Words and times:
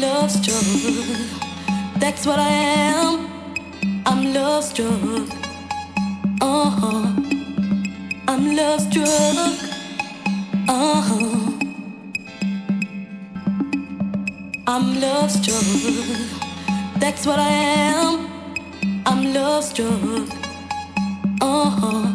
Love 0.00 0.30
struck. 0.30 0.64
That's 1.98 2.24
what 2.24 2.38
I 2.38 2.48
am. 2.50 3.28
I'm 4.06 4.32
love 4.32 4.62
struck. 4.62 5.28
Uh 6.40 6.70
huh. 6.70 7.12
I'm 8.28 8.56
love 8.56 8.80
struck. 8.80 9.08
Uh 10.68 11.00
huh. 11.08 11.52
I'm 14.68 15.00
love 15.00 15.32
struck. 15.32 15.66
That's 17.00 17.26
what 17.26 17.40
I 17.40 17.50
am. 17.50 18.28
I'm 19.04 19.34
love 19.34 19.64
struck. 19.64 20.28
Uh 21.40 21.70
huh. 21.70 22.12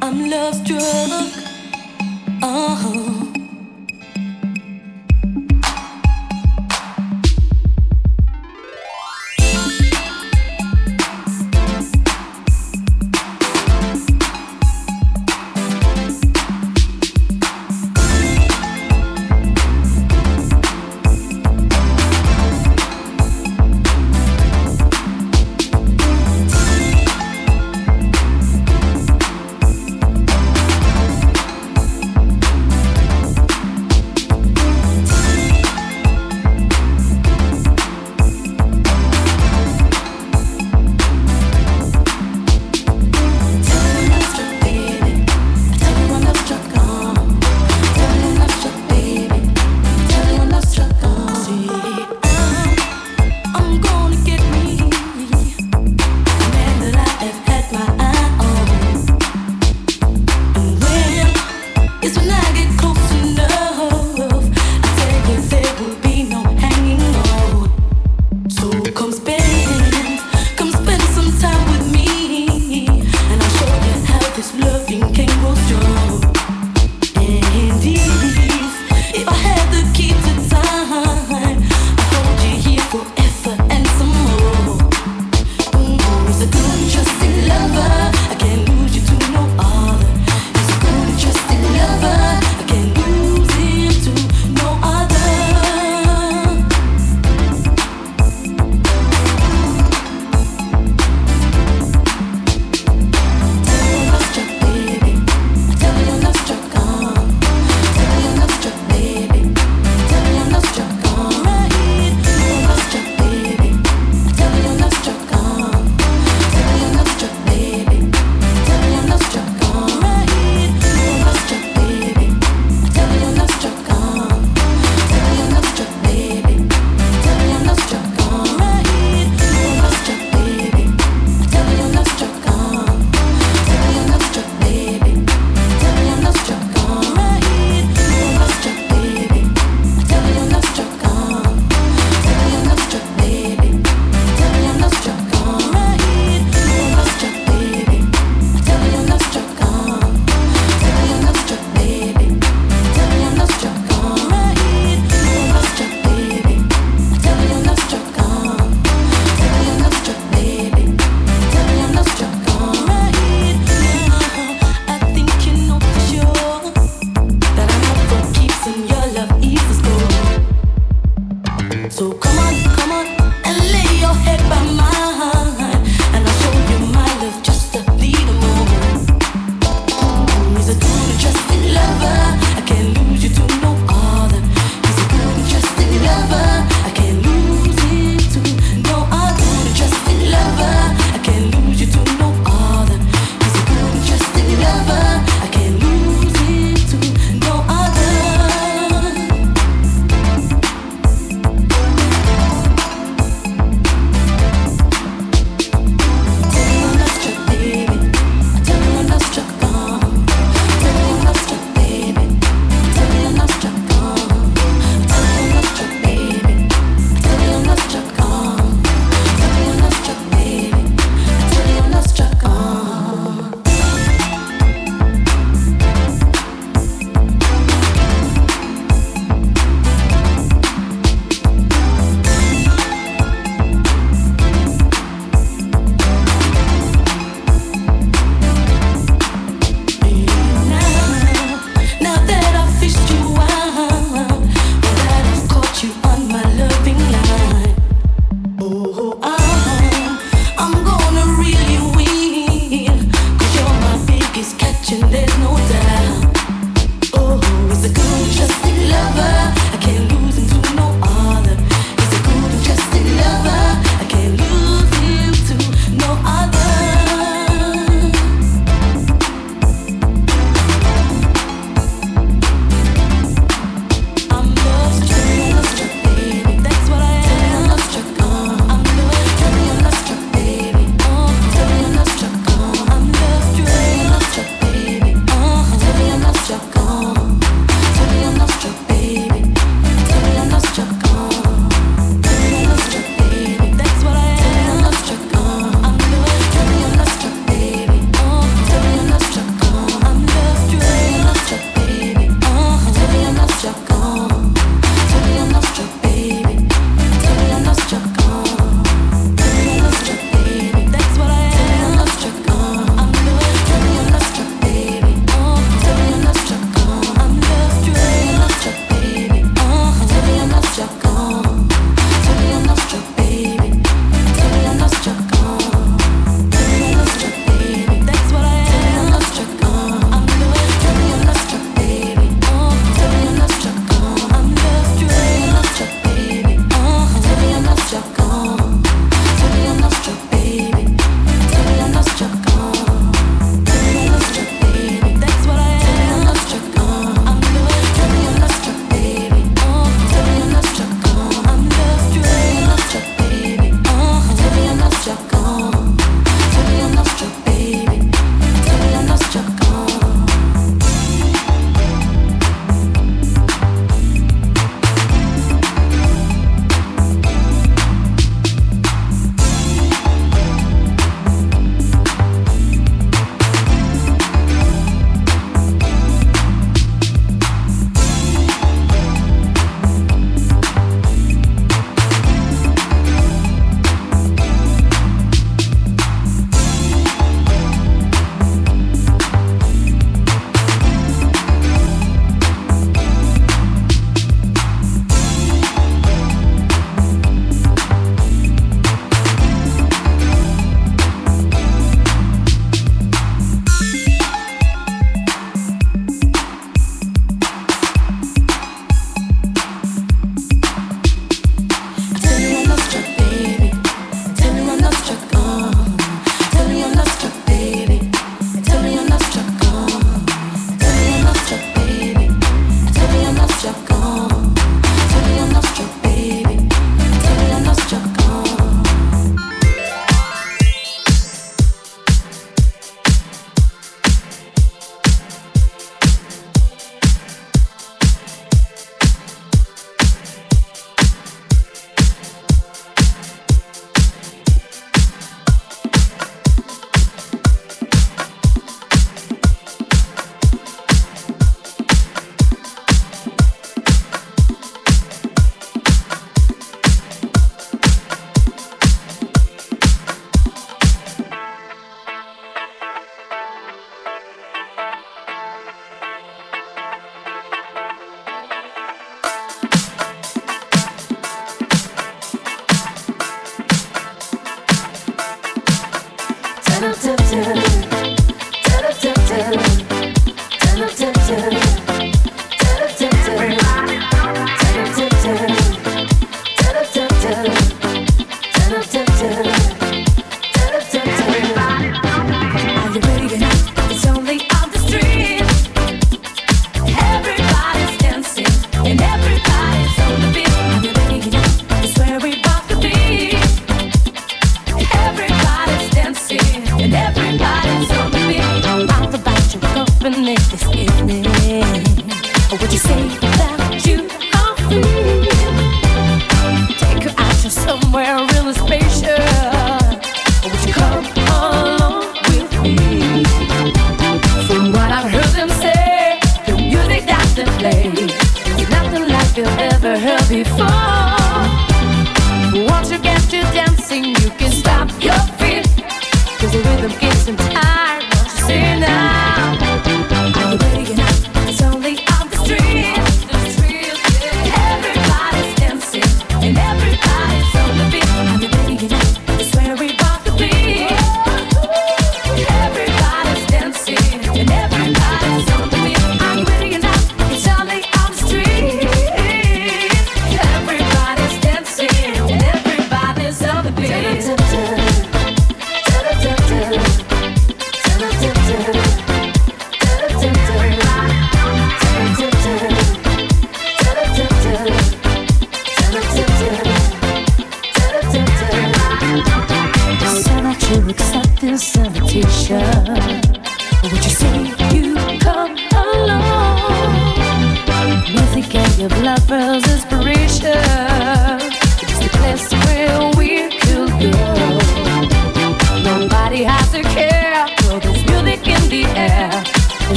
I'm 0.00 0.30
love 0.30 0.54
struck. 0.54 1.26
Uh 2.42 2.74
huh. 2.76 3.11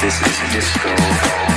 This 0.00 0.22
is 0.22 0.52
disco. 0.54 1.49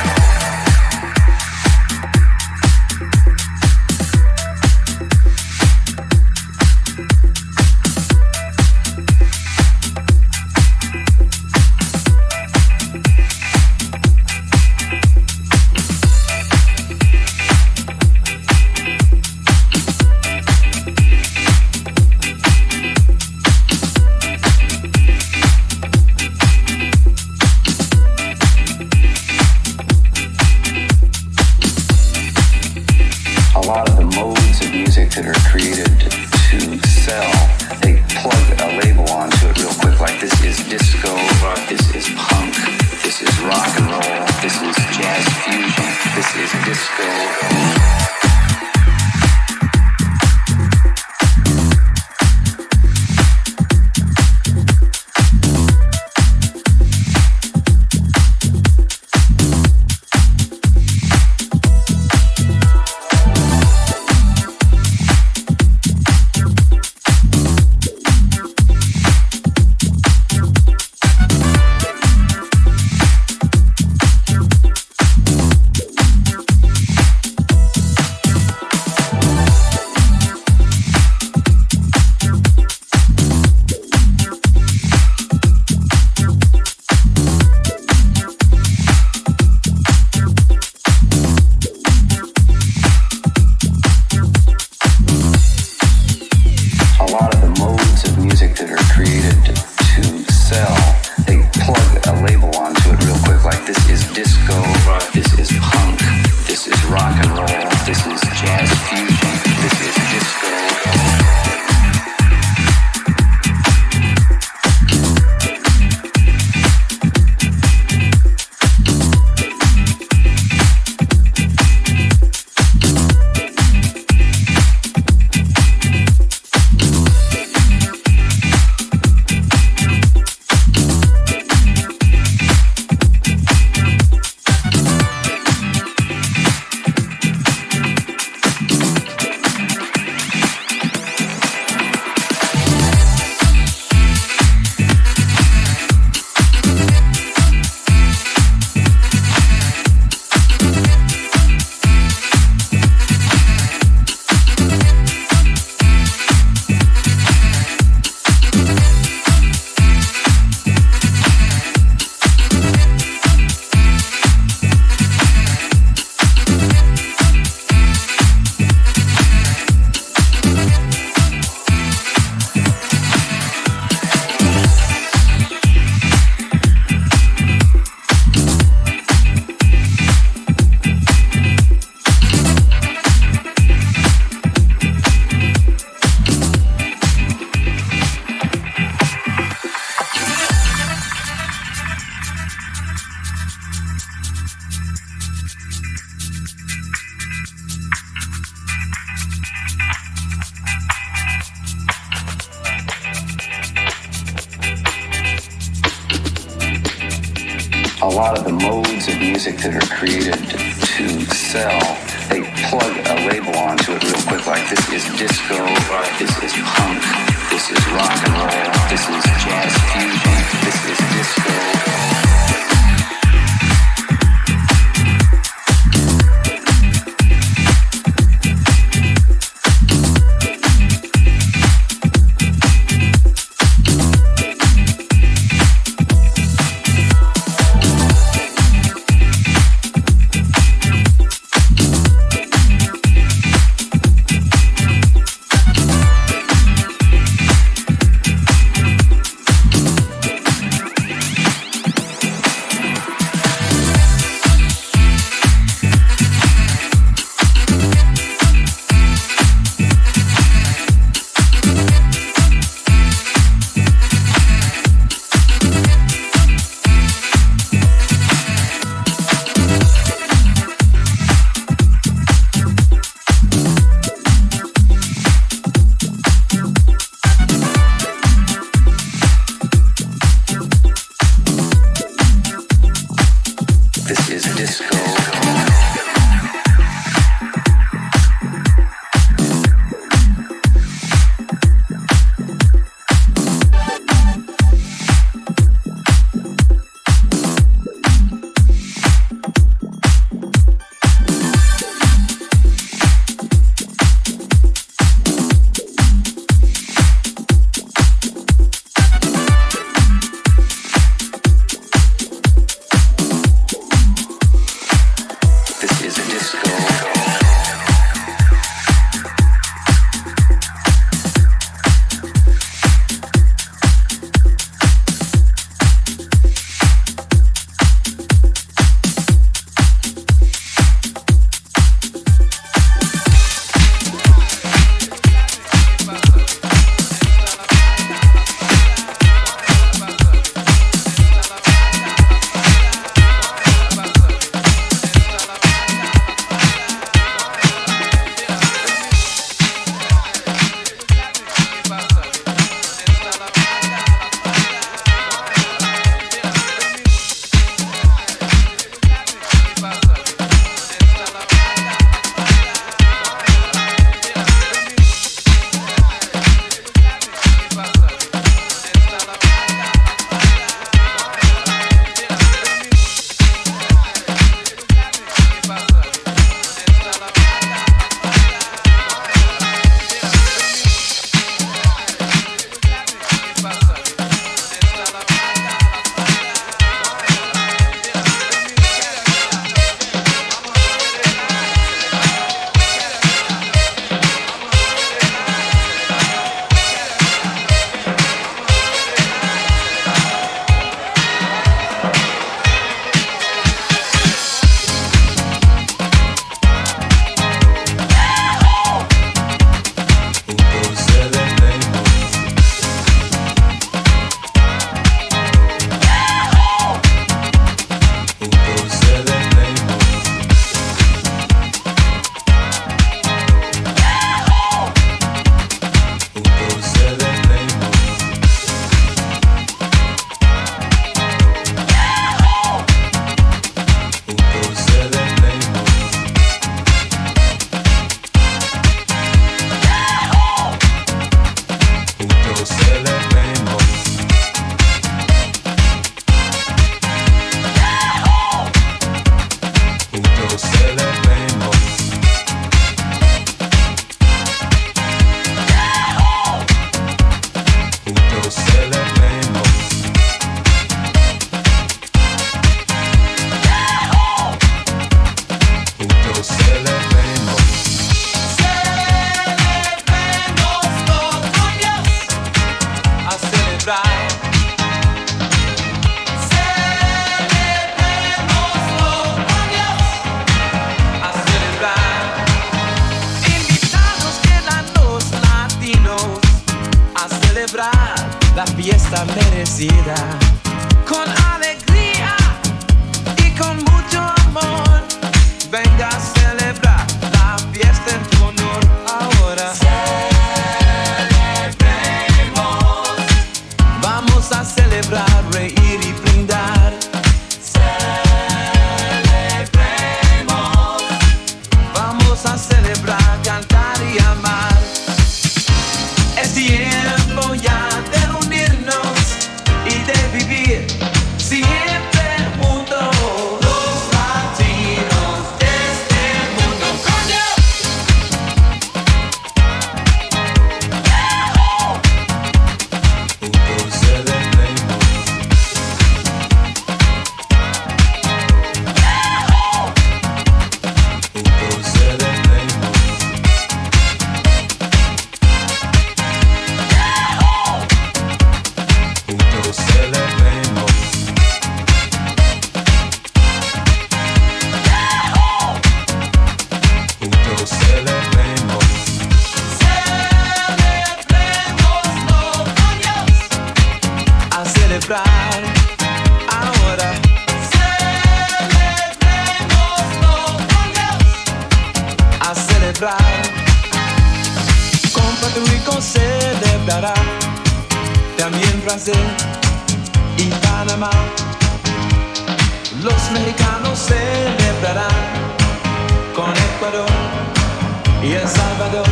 y 588.23 588.33
El 588.33 588.47
Salvador. 588.47 589.05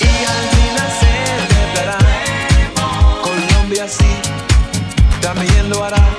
Y 0.00 0.24
Argentina 0.24 0.84
se 1.00 1.54
temblará, 1.54 1.98
Colombia 3.22 3.86
sí, 3.88 4.06
también 5.20 5.70
lo 5.70 5.84
hará. 5.84 6.11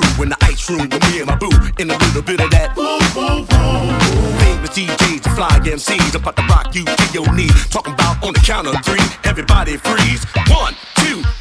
through 0.00 0.24
in 0.24 0.28
the 0.30 0.36
ice 0.42 0.68
room 0.70 0.88
with 0.88 1.02
me 1.10 1.20
and 1.20 1.26
my 1.26 1.36
boo. 1.36 1.50
In 1.78 1.90
a 1.90 1.96
little 1.96 2.22
bit 2.22 2.40
of 2.40 2.50
that. 2.50 2.74
Famous 4.40 4.70
DJs, 4.70 5.26
and 5.26 5.34
fly 5.36 5.58
MCs, 5.60 6.14
about 6.14 6.36
to 6.36 6.42
rock 6.42 6.74
you 6.74 6.84
to 6.84 7.06
your 7.12 7.32
knees. 7.34 7.68
Talking 7.68 7.94
about 7.94 8.22
on 8.22 8.32
the 8.32 8.40
count 8.40 8.66
of 8.66 8.76
three, 8.84 9.00
everybody 9.24 9.76
freeze. 9.76 10.24
One, 10.48 10.74
two, 10.96 11.22
three. 11.22 11.39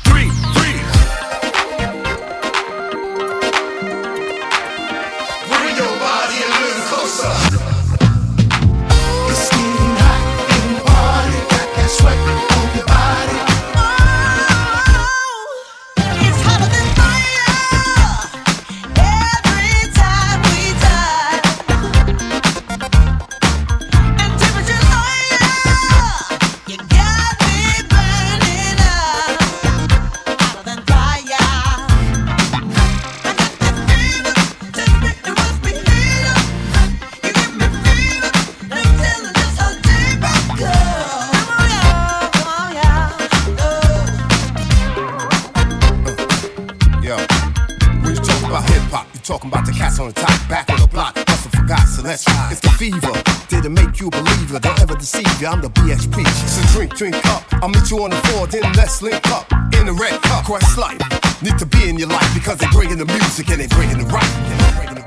I'm 55.47 55.61
the 55.61 55.69
BHP. 55.69 56.27
So 56.27 56.77
drink, 56.77 56.95
drink 56.95 57.15
up. 57.27 57.43
I'll 57.63 57.69
meet 57.69 57.89
you 57.89 58.03
on 58.03 58.09
the 58.09 58.17
floor, 58.27 58.47
then 58.47 58.63
let's 58.73 59.01
link 59.01 59.25
up. 59.31 59.49
In 59.73 59.85
the 59.85 59.93
red 59.93 60.21
cup, 60.21 60.45
Qwestlife. 60.45 60.99
Need 61.41 61.57
to 61.59 61.65
be 61.65 61.87
in 61.87 61.97
your 61.97 62.09
life 62.09 62.29
because 62.33 62.57
they 62.57 62.67
bringing 62.71 62.97
the 62.97 63.05
music 63.05 63.49
and 63.49 63.61
they 63.61 63.67
bringing 63.67 63.99
the 63.99 64.05
rock. 64.05 64.98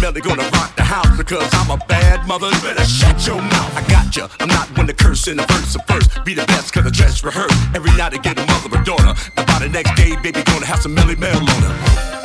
Melly 0.00 0.20
gonna 0.20 0.48
rock 0.54 0.76
the 0.76 0.82
house 0.82 1.16
because 1.16 1.48
I'm 1.54 1.70
a 1.70 1.76
bad 1.86 2.26
mother. 2.26 2.46
You 2.46 2.60
better 2.60 2.84
shut 2.84 3.26
your 3.26 3.40
mouth. 3.40 3.76
I 3.76 3.82
got 3.88 4.14
ya. 4.14 4.28
I'm 4.40 4.48
not 4.48 4.68
one 4.76 4.86
to 4.86 4.94
curse 4.94 5.26
in 5.26 5.36
the 5.36 5.46
verse 5.46 5.74
of 5.74 5.84
first. 5.86 6.24
Be 6.24 6.34
the 6.34 6.46
best 6.46 6.72
cause 6.72 6.86
I 6.86 6.90
dress 6.90 7.24
rehearsed. 7.24 7.58
Every 7.74 7.90
night 7.96 8.14
I 8.14 8.18
get 8.18 8.38
a 8.38 8.46
mother 8.46 8.78
or 8.78 8.84
daughter. 8.84 9.14
And 9.36 9.46
by 9.46 9.58
the 9.58 9.68
next 9.68 9.94
day, 9.96 10.14
baby, 10.22 10.42
gonna 10.44 10.66
have 10.66 10.80
some 10.80 10.94
Melle 10.94 11.18
Mel 11.18 11.36
on 11.36 11.62
her. 11.62 12.17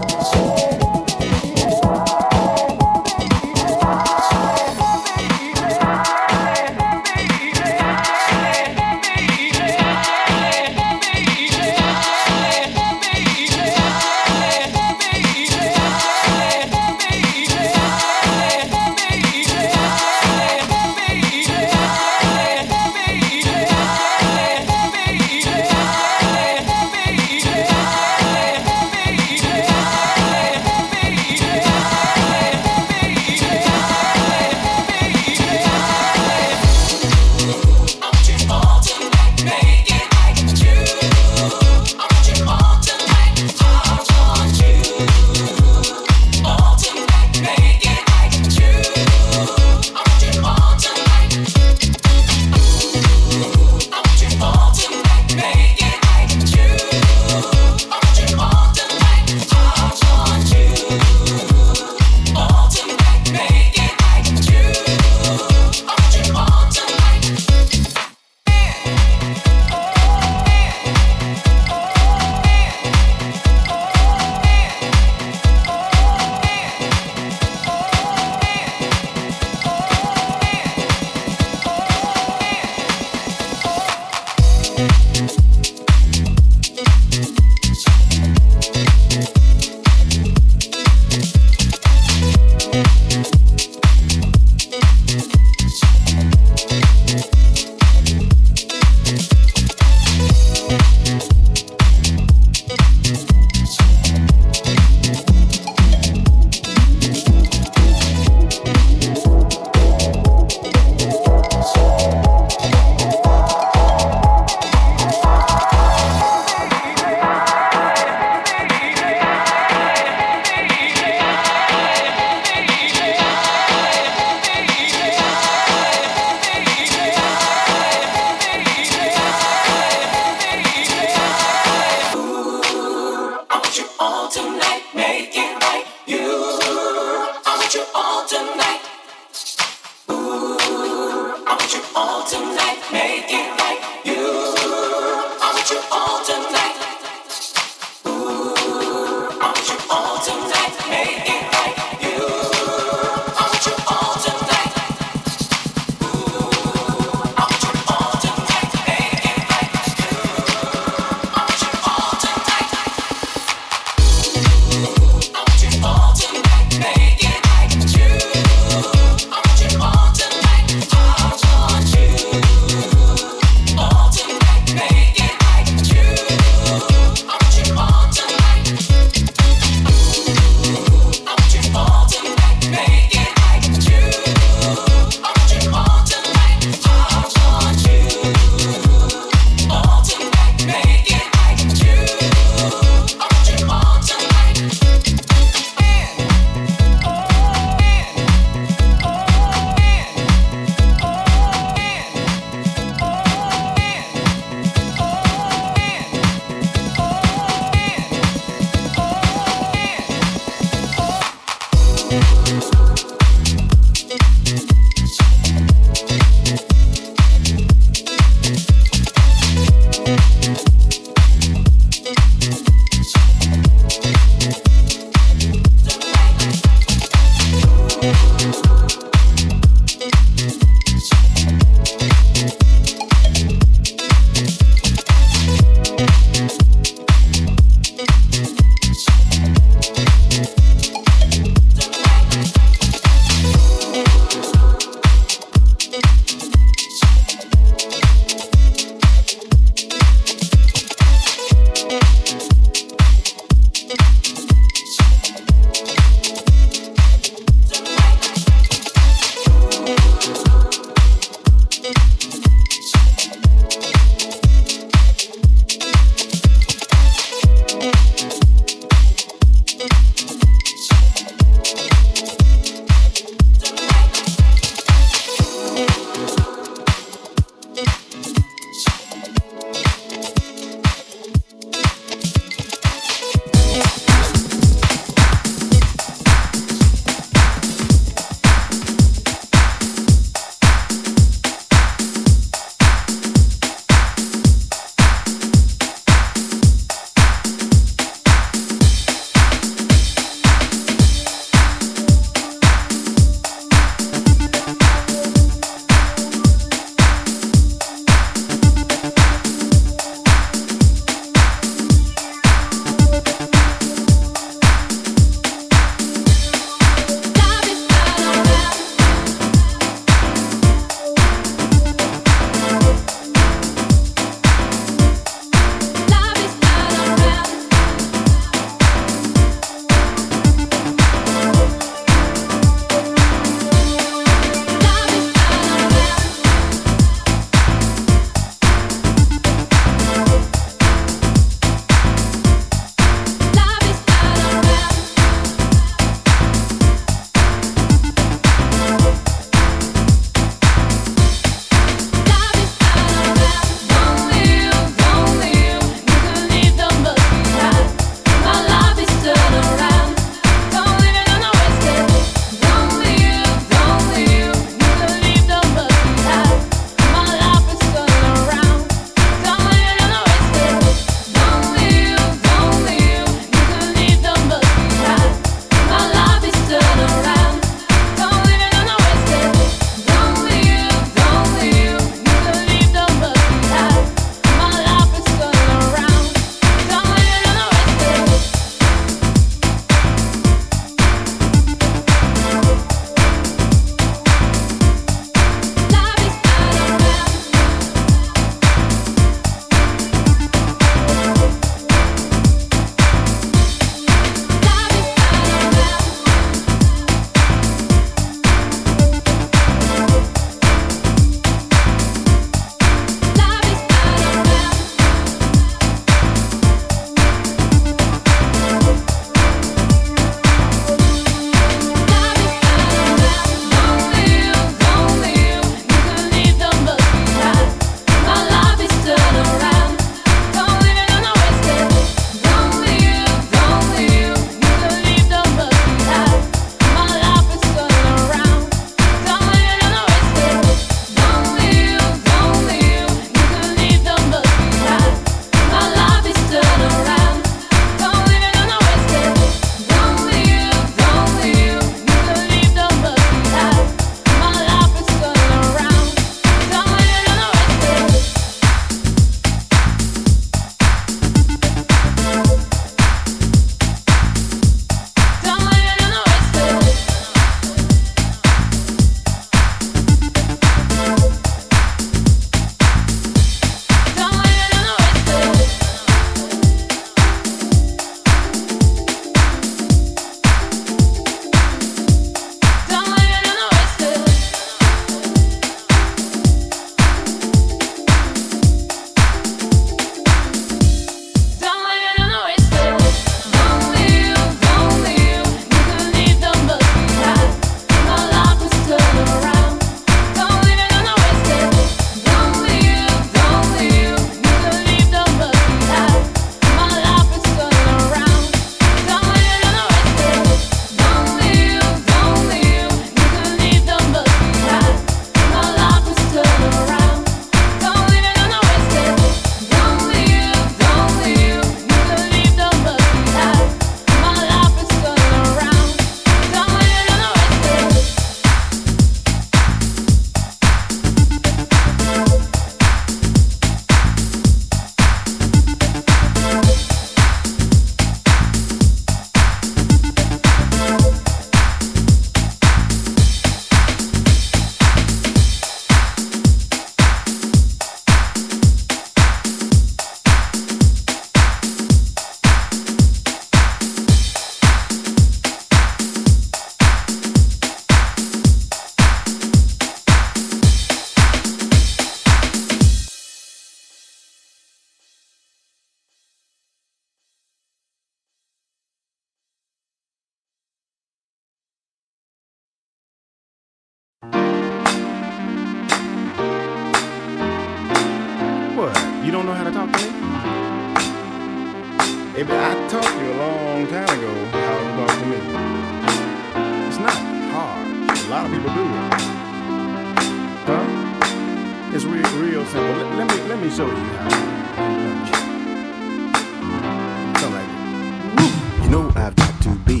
to 599.61 599.69
be. 599.85 600.00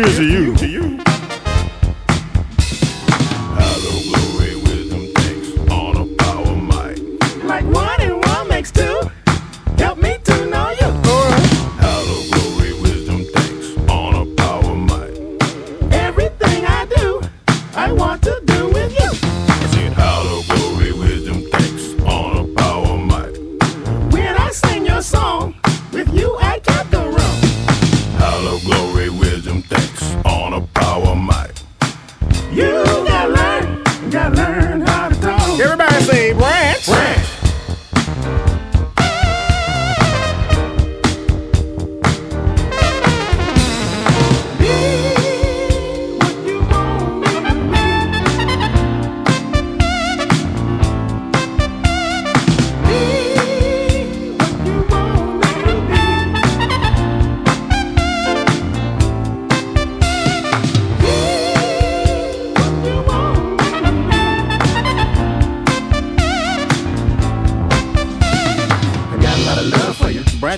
Here's 0.00 0.18
a 0.18 0.24
you. 0.24 0.49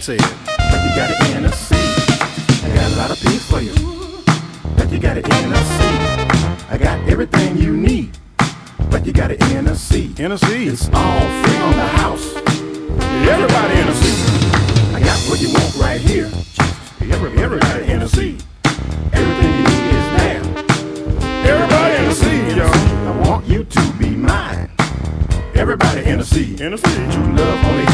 said. 0.02 0.20
You 0.20 0.90
got 0.96 1.10
an 1.12 1.36
inner 1.36 1.52
seat. 1.52 1.78
I 2.64 2.74
got 2.74 2.90
a 2.90 2.96
lot 2.96 3.10
of 3.12 3.20
peace 3.20 3.48
for 3.48 3.60
you. 3.60 3.72
But 4.76 4.90
you 4.90 4.98
got 4.98 5.16
an 5.16 5.24
inner 5.24 5.62
seat. 5.78 6.00
I 6.68 6.76
got 6.76 6.98
everything 7.08 7.56
you 7.56 7.76
need. 7.76 8.18
But 8.90 9.06
you 9.06 9.12
got 9.12 9.30
an 9.30 9.40
inner 9.52 9.76
seat. 9.76 10.18
Inner 10.18 10.38
seat. 10.38 10.66
It's 10.66 10.88
all 10.92 11.20
free 11.44 11.56
on 11.58 11.76
the 11.76 11.86
house. 12.02 12.34
Everybody 12.34 13.78
in 13.78 13.86
a 13.86 13.94
seat. 13.94 14.96
I 14.96 15.00
got 15.04 15.18
what 15.30 15.40
you 15.40 15.52
want 15.54 15.76
right 15.76 16.00
here. 16.00 16.28
Everybody, 17.00 17.40
everybody 17.40 17.92
in 17.92 18.02
a 18.02 18.08
seat. 18.08 18.44
Everything 19.12 19.52
you 19.54 19.62
need 19.70 19.86
is 19.98 20.08
now. 20.18 20.42
Everybody 21.46 21.94
in 22.02 22.10
a 22.10 22.14
seat, 22.14 22.56
y'all. 22.56 22.74
I 22.74 23.28
want 23.28 23.46
you 23.46 23.62
to 23.62 23.92
be 24.00 24.10
mine. 24.10 24.68
Everybody 25.54 26.06
in 26.06 26.18
a 26.18 26.24
seat. 26.24 26.60
In 26.60 26.72
a 26.72 26.78
seat. 26.78 27.12
True 27.12 27.36
love 27.36 27.64
only 27.66 27.91